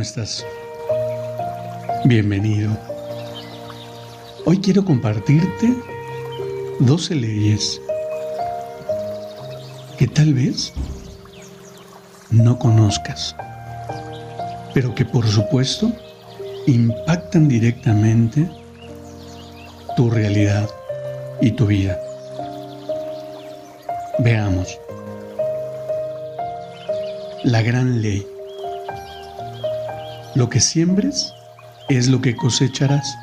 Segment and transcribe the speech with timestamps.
[0.00, 0.46] ¿Cómo estás?
[2.06, 2.74] Bienvenido.
[4.46, 5.74] Hoy quiero compartirte
[6.78, 7.82] 12 leyes
[9.98, 10.72] que tal vez
[12.30, 13.36] no conozcas,
[14.72, 15.92] pero que por supuesto
[16.66, 18.50] impactan directamente
[19.98, 20.66] tu realidad
[21.42, 22.00] y tu vida.
[24.18, 24.78] Veamos.
[27.44, 28.39] La gran ley.
[30.36, 31.32] Lo que siembres
[31.88, 33.16] es lo que cosecharás.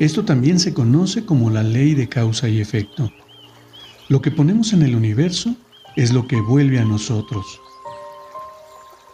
[0.00, 3.12] Esto también se conoce como la ley de causa y efecto.
[4.08, 5.54] Lo que ponemos en el universo
[5.96, 7.44] es lo que vuelve a nosotros.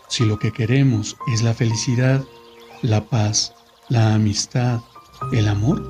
[0.08, 2.22] Si lo que queremos es la felicidad,
[2.82, 3.54] la paz,
[3.88, 4.80] la amistad,
[5.32, 5.82] el amor,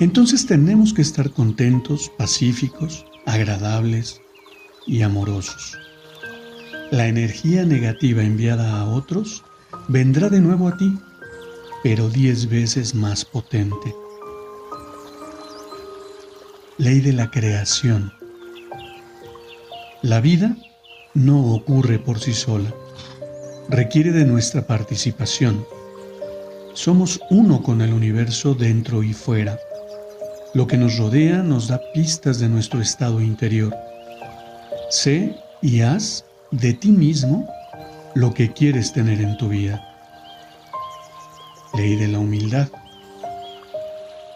[0.00, 4.20] entonces tenemos que estar contentos, pacíficos, agradables
[4.86, 5.78] y amorosos.
[6.90, 9.42] La energía negativa enviada a otros
[9.88, 10.98] vendrá de nuevo a ti,
[11.82, 13.94] pero diez veces más potente.
[16.76, 18.12] Ley de la creación.
[20.02, 20.56] La vida
[21.14, 22.72] no ocurre por sí sola,
[23.68, 25.64] requiere de nuestra participación.
[26.74, 29.58] Somos uno con el universo dentro y fuera.
[30.52, 33.74] Lo que nos rodea nos da pistas de nuestro estado interior.
[34.90, 36.24] Sé y haz
[36.60, 37.48] de ti mismo
[38.14, 39.84] lo que quieres tener en tu vida.
[41.76, 42.68] Ley de la humildad.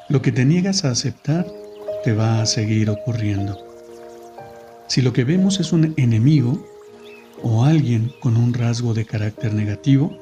[0.09, 1.47] Lo que te niegas a aceptar
[2.03, 3.57] te va a seguir ocurriendo.
[4.89, 6.61] Si lo que vemos es un enemigo
[7.41, 10.19] o alguien con un rasgo de carácter negativo,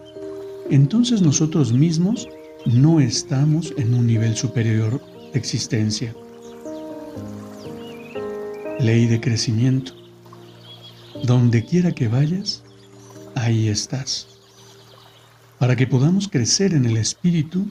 [0.70, 2.28] entonces nosotros mismos
[2.66, 5.00] no estamos en un nivel superior
[5.32, 6.14] de existencia.
[8.80, 10.05] Ley de crecimiento.
[11.26, 12.62] Donde quiera que vayas,
[13.34, 14.28] ahí estás.
[15.58, 17.66] Para que podamos crecer en el Espíritu,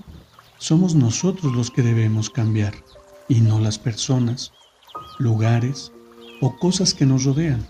[0.57, 2.73] somos nosotros los que debemos cambiar
[3.29, 4.51] y no las personas,
[5.19, 5.93] lugares
[6.41, 7.65] o cosas que nos rodean.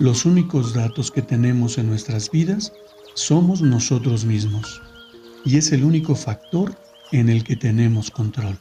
[0.00, 2.72] Los únicos datos que tenemos en nuestras vidas
[3.14, 4.82] somos nosotros mismos
[5.44, 6.76] y es el único factor
[7.12, 8.58] en el que tenemos control.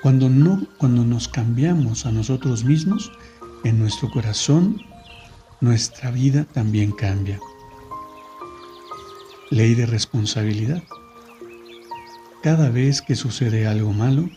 [0.00, 3.10] Cuando no cuando nos cambiamos a nosotros mismos,
[3.64, 4.80] en nuestro corazón,
[5.62, 7.38] nuestra vida también cambia.
[9.48, 10.82] Ley de responsabilidad.
[12.42, 14.28] Cada vez que sucede algo malo,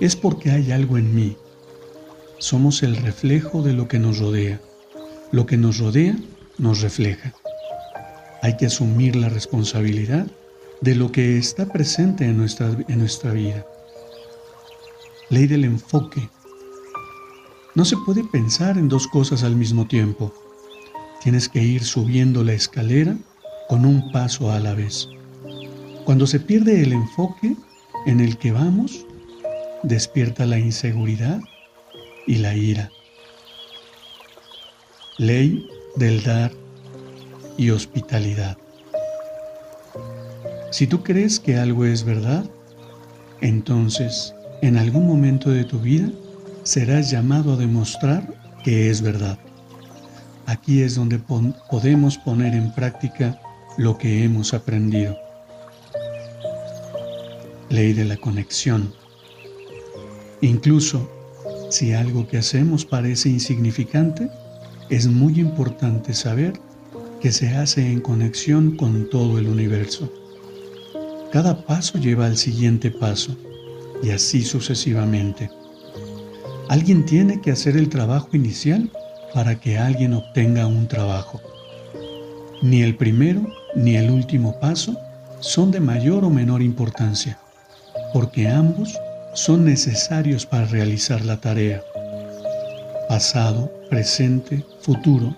[0.00, 1.36] es porque hay algo en mí.
[2.38, 4.60] Somos el reflejo de lo que nos rodea.
[5.30, 6.16] Lo que nos rodea
[6.58, 7.32] nos refleja.
[8.42, 10.26] Hay que asumir la responsabilidad
[10.80, 13.64] de lo que está presente en nuestra, en nuestra vida.
[15.30, 16.28] Ley del enfoque.
[17.76, 20.34] No se puede pensar en dos cosas al mismo tiempo.
[21.26, 23.16] Tienes que ir subiendo la escalera
[23.68, 25.08] con un paso a la vez.
[26.04, 27.56] Cuando se pierde el enfoque
[28.06, 29.04] en el que vamos,
[29.82, 31.40] despierta la inseguridad
[32.28, 32.92] y la ira.
[35.18, 35.66] Ley
[35.96, 36.52] del dar
[37.56, 38.56] y hospitalidad.
[40.70, 42.48] Si tú crees que algo es verdad,
[43.40, 44.32] entonces
[44.62, 46.08] en algún momento de tu vida
[46.62, 48.32] serás llamado a demostrar
[48.62, 49.40] que es verdad.
[50.46, 53.40] Aquí es donde podemos poner en práctica
[53.76, 55.16] lo que hemos aprendido.
[57.68, 58.94] Ley de la conexión.
[60.40, 61.10] Incluso
[61.70, 64.30] si algo que hacemos parece insignificante,
[64.88, 66.52] es muy importante saber
[67.20, 70.12] que se hace en conexión con todo el universo.
[71.32, 73.36] Cada paso lleva al siguiente paso
[74.00, 75.50] y así sucesivamente.
[76.68, 78.90] Alguien tiene que hacer el trabajo inicial
[79.34, 81.40] para que alguien obtenga un trabajo.
[82.62, 84.96] Ni el primero ni el último paso
[85.40, 87.38] son de mayor o menor importancia,
[88.12, 88.98] porque ambos
[89.34, 91.82] son necesarios para realizar la tarea.
[93.08, 95.36] Pasado, presente, futuro,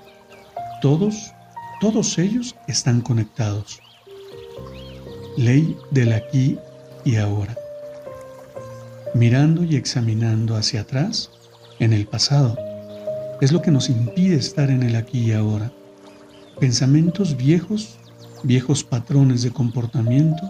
[0.81, 1.33] todos,
[1.81, 3.81] todos ellos están conectados.
[5.37, 6.59] Ley del aquí
[7.05, 7.57] y ahora
[9.15, 11.31] mirando y examinando hacia atrás,
[11.79, 12.57] en el pasado.
[13.41, 15.71] Es lo que nos impide estar en el aquí y ahora.
[16.59, 17.97] Pensamientos viejos,
[18.43, 20.43] viejos patrones de comportamiento,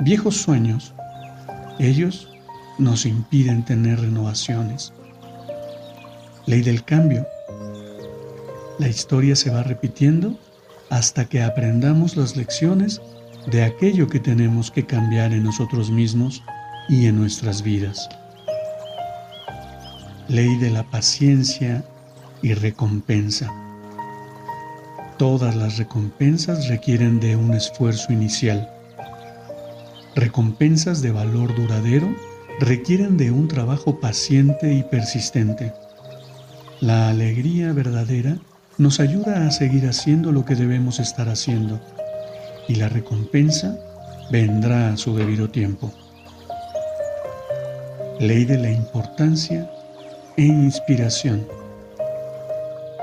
[0.00, 0.94] viejos sueños,
[1.80, 2.28] ellos
[2.78, 4.92] nos impiden tener renovaciones.
[6.46, 7.26] Ley del cambio.
[8.78, 10.38] La historia se va repitiendo
[10.88, 13.00] hasta que aprendamos las lecciones
[13.50, 16.42] de aquello que tenemos que cambiar en nosotros mismos
[16.88, 18.08] y en nuestras vidas.
[20.28, 21.84] Ley de la paciencia
[22.42, 23.52] y recompensa.
[25.18, 28.70] Todas las recompensas requieren de un esfuerzo inicial.
[30.14, 32.08] Recompensas de valor duradero
[32.58, 35.72] requieren de un trabajo paciente y persistente.
[36.80, 38.38] La alegría verdadera
[38.78, 41.80] nos ayuda a seguir haciendo lo que debemos estar haciendo
[42.68, 43.76] y la recompensa
[44.30, 45.92] vendrá a su debido tiempo.
[48.18, 49.70] Ley de la importancia
[50.36, 51.59] e inspiración.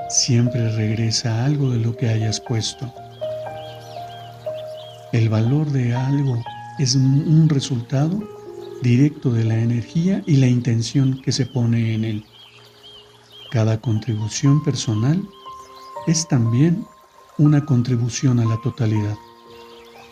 [0.10, 2.92] Siempre regresa algo de lo que hayas puesto.
[5.12, 6.42] El valor de algo
[6.80, 8.22] es un resultado
[8.82, 12.26] directo de la energía y la intención que se pone en él.
[13.52, 15.22] Cada contribución personal
[16.08, 16.86] es también
[17.38, 19.16] una contribución a la totalidad.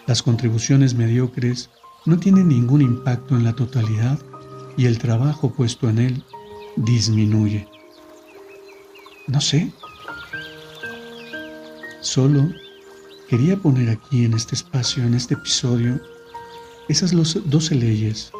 [0.07, 1.69] Las contribuciones mediocres
[2.05, 4.19] no tienen ningún impacto en la totalidad
[4.77, 6.23] y el trabajo puesto en él
[6.75, 7.67] disminuye.
[9.27, 9.71] No sé.
[12.05, 12.53] Solo
[13.27, 15.99] quería poner aquí en este espacio, en este episodio,
[16.87, 18.31] esas 12 leyes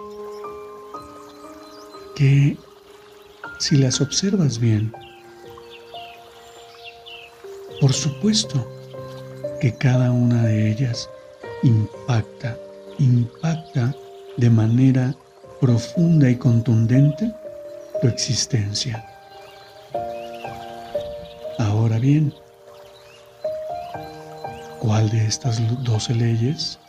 [2.16, 2.56] que
[3.58, 4.94] si las observas bien,
[7.82, 8.72] por supuesto
[9.60, 11.10] que cada una de ellas
[11.64, 12.56] impacta,
[13.00, 13.96] impacta
[14.38, 15.16] de manera
[15.60, 17.34] profunda y contundente
[18.00, 19.04] tu existencia.
[21.58, 22.32] Ahora bien,
[24.80, 26.80] ¿cuál de estas doce leyes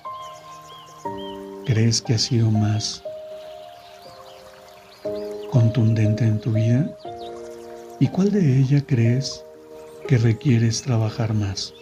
[1.65, 3.03] crees que ha sido más
[5.51, 6.91] contundente en tu vida?
[8.01, 9.47] ¿Y cuál de ella crees
[10.07, 11.75] que requieres trabajar más.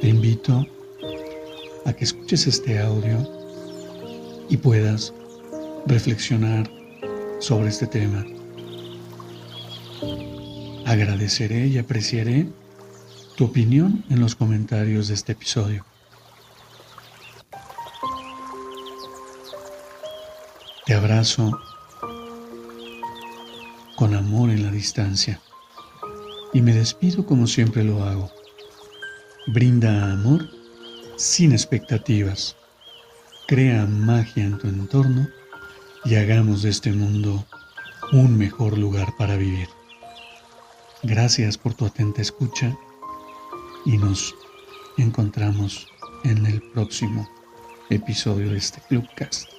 [0.00, 0.66] Te invito
[1.84, 3.18] a que escuches este audio
[4.48, 5.12] y puedas
[5.86, 6.70] reflexionar
[7.38, 8.24] sobre este tema.
[10.86, 12.46] Agradeceré y apreciaré
[13.36, 15.84] tu opinión en los comentarios de este episodio.
[20.86, 21.58] Te abrazo
[23.96, 25.40] con amor en la distancia.
[26.52, 28.30] Y me despido como siempre lo hago.
[29.48, 30.48] Brinda amor
[31.16, 32.56] sin expectativas.
[33.48, 35.26] Crea magia en tu entorno
[36.04, 37.44] y hagamos de este mundo
[38.12, 39.68] un mejor lugar para vivir.
[41.02, 42.76] Gracias por tu atenta escucha
[43.84, 44.34] y nos
[44.96, 45.86] encontramos
[46.24, 47.28] en el próximo
[47.90, 49.53] episodio de este Clubcast.